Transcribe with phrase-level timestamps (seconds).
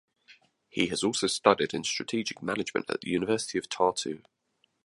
[0.67, 4.23] He has also studied in strategic management at University of Tartu.